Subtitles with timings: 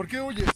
[0.00, 0.48] ¿Por qué huyes?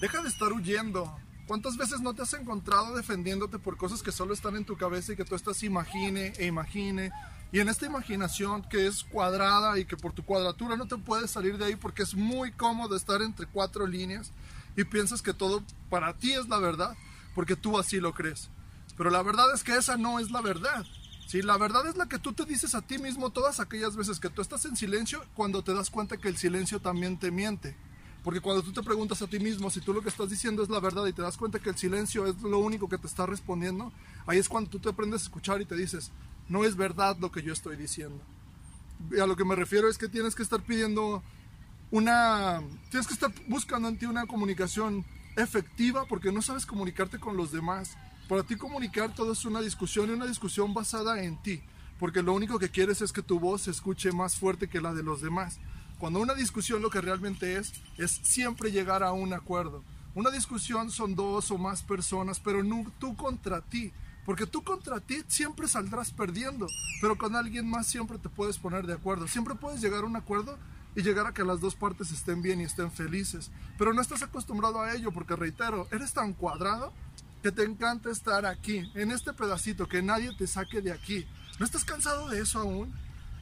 [0.00, 1.14] Deja de estar huyendo.
[1.46, 5.12] ¿Cuántas veces no te has encontrado defendiéndote por cosas que solo están en tu cabeza
[5.12, 7.10] y que tú estás imagine e imagine?
[7.52, 11.30] Y en esta imaginación que es cuadrada y que por tu cuadratura no te puedes
[11.30, 14.32] salir de ahí porque es muy cómodo estar entre cuatro líneas
[14.74, 16.96] y piensas que todo para ti es la verdad
[17.34, 18.48] porque tú así lo crees.
[18.96, 20.86] Pero la verdad es que esa no es la verdad.
[21.26, 24.18] Sí, la verdad es la que tú te dices a ti mismo todas aquellas veces
[24.18, 27.76] que tú estás en silencio cuando te das cuenta que el silencio también te miente.
[28.22, 30.68] Porque cuando tú te preguntas a ti mismo si tú lo que estás diciendo es
[30.68, 33.24] la verdad y te das cuenta que el silencio es lo único que te está
[33.24, 33.92] respondiendo,
[34.26, 36.10] ahí es cuando tú te aprendes a escuchar y te dices,
[36.48, 38.20] no es verdad lo que yo estoy diciendo.
[39.10, 41.22] Y a lo que me refiero es que tienes que estar pidiendo
[41.90, 45.04] una, tienes que estar buscando en ti una comunicación
[45.36, 47.96] efectiva porque no sabes comunicarte con los demás.
[48.28, 51.62] Para ti comunicar todo es una discusión y una discusión basada en ti,
[51.98, 54.92] porque lo único que quieres es que tu voz se escuche más fuerte que la
[54.92, 55.58] de los demás.
[56.00, 59.84] Cuando una discusión lo que realmente es, es siempre llegar a un acuerdo.
[60.14, 63.92] Una discusión son dos o más personas, pero no tú contra ti.
[64.24, 66.66] Porque tú contra ti siempre saldrás perdiendo,
[67.02, 69.28] pero con alguien más siempre te puedes poner de acuerdo.
[69.28, 70.58] Siempre puedes llegar a un acuerdo
[70.96, 73.50] y llegar a que las dos partes estén bien y estén felices.
[73.76, 76.94] Pero no estás acostumbrado a ello porque, reitero, eres tan cuadrado
[77.42, 81.26] que te encanta estar aquí, en este pedacito, que nadie te saque de aquí.
[81.58, 82.90] ¿No estás cansado de eso aún?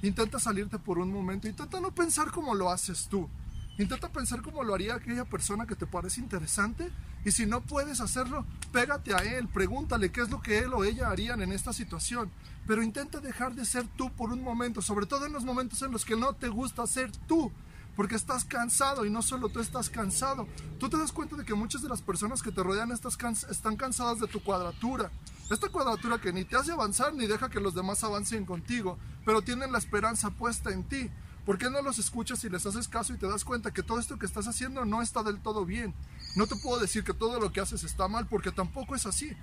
[0.03, 3.29] Intenta salirte por un momento, intenta no pensar como lo haces tú.
[3.79, 6.91] Intenta pensar como lo haría aquella persona que te parece interesante
[7.25, 10.85] y si no puedes hacerlo, pégate a él, pregúntale qué es lo que él o
[10.85, 12.31] ella harían en esta situación.
[12.67, 15.93] Pero intenta dejar de ser tú por un momento, sobre todo en los momentos en
[15.93, 17.53] los que no te gusta ser tú,
[17.97, 20.47] porque estás cansado y no solo tú estás cansado.
[20.79, 24.21] Tú te das cuenta de que muchas de las personas que te rodean están cansadas
[24.21, 25.11] de tu cuadratura.
[25.51, 29.41] Esta cuadratura que ni te hace avanzar ni deja que los demás avancen contigo, pero
[29.41, 31.11] tienen la esperanza puesta en ti.
[31.47, 33.99] ¿Por qué no los escuchas y les haces caso y te das cuenta que todo
[33.99, 35.95] esto que estás haciendo no está del todo bien?
[36.37, 39.35] No te puedo decir que todo lo que haces está mal porque tampoco es así.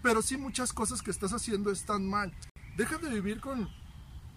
[0.00, 2.32] Pero sí muchas cosas que estás haciendo están mal.
[2.76, 3.68] Deja de vivir con,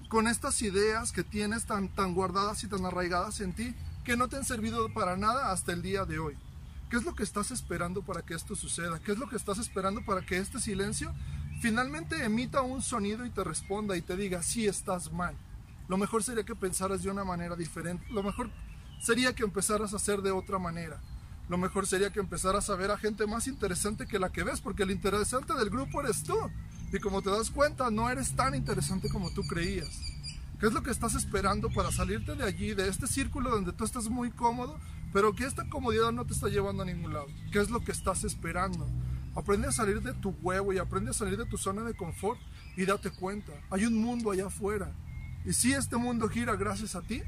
[0.10, 4.28] con estas ideas que tienes tan, tan guardadas y tan arraigadas en ti que no
[4.28, 6.36] te han servido para nada hasta el día de hoy.
[6.90, 9.00] ¿Qué es lo que estás esperando para que esto suceda?
[9.00, 11.14] ¿Qué es lo que estás esperando para que este silencio
[11.62, 15.36] finalmente emita un sonido y te responda y te diga, sí estás mal?
[15.88, 18.06] Lo mejor sería que pensaras de una manera diferente.
[18.12, 18.50] Lo mejor
[19.02, 21.00] sería que empezaras a hacer de otra manera.
[21.50, 24.62] Lo mejor sería que empezaras a ver a gente más interesante que la que ves,
[24.62, 26.38] porque el interesante del grupo eres tú.
[26.92, 30.00] Y como te das cuenta, no eres tan interesante como tú creías.
[30.60, 33.84] ¿Qué es lo que estás esperando para salirte de allí, de este círculo donde tú
[33.84, 34.80] estás muy cómodo,
[35.14, 37.28] pero que esta comodidad no te está llevando a ningún lado?
[37.52, 38.90] ¿Qué es lo que estás esperando?
[39.36, 42.40] Aprende a salir de tu huevo y aprende a salir de tu zona de confort
[42.76, 44.92] y date cuenta, hay un mundo allá afuera.
[45.46, 47.22] Y sí, este mundo gira gracias a ti,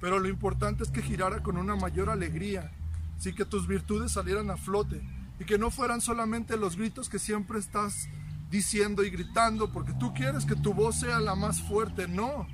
[0.00, 2.70] pero lo importante es que girara con una mayor alegría,
[3.18, 5.02] sí que tus virtudes salieran a flote
[5.38, 8.08] y que no fueran solamente los gritos que siempre estás
[8.50, 12.46] diciendo y gritando porque tú quieres que tu voz sea la más fuerte, no.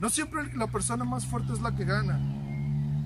[0.00, 2.18] No siempre la persona más fuerte es la que gana,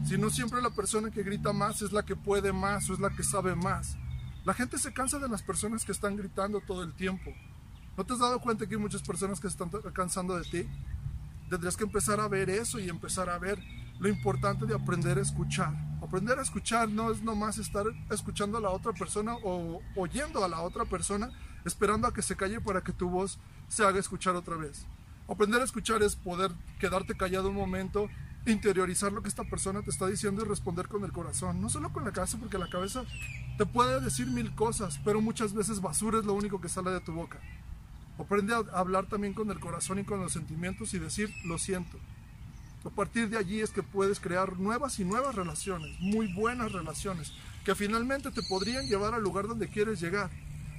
[0.04, 3.10] sino siempre la persona que grita más es la que puede más o es la
[3.10, 3.96] que sabe más.
[4.44, 7.32] La gente se cansa de las personas que están gritando todo el tiempo.
[7.96, 10.68] ¿No te has dado cuenta que hay muchas personas que están cansando de ti?
[11.48, 13.58] Tendrías que empezar a ver eso y empezar a ver
[13.98, 15.72] lo importante de aprender a escuchar.
[16.02, 20.48] Aprender a escuchar no es nomás estar escuchando a la otra persona o oyendo a
[20.48, 21.30] la otra persona,
[21.64, 23.38] esperando a que se calle para que tu voz
[23.68, 24.84] se haga escuchar otra vez.
[25.28, 28.10] Aprender a escuchar es poder quedarte callado un momento,
[28.46, 31.92] interiorizar lo que esta persona te está diciendo y responder con el corazón, no solo
[31.92, 33.04] con la cabeza, porque la cabeza
[33.56, 37.00] te puede decir mil cosas, pero muchas veces basura es lo único que sale de
[37.00, 37.38] tu boca.
[38.18, 41.98] Aprende a hablar también con el corazón y con los sentimientos y decir lo siento.
[42.84, 47.32] A partir de allí es que puedes crear nuevas y nuevas relaciones, muy buenas relaciones,
[47.64, 50.30] que finalmente te podrían llevar al lugar donde quieres llegar.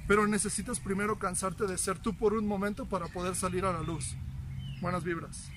[0.06, 3.82] Pero necesitas primero cansarte de ser tú por un momento para poder salir a la
[3.82, 4.14] luz.
[4.80, 5.50] Buenas vibras.